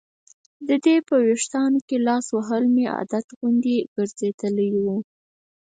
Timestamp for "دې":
0.85-0.95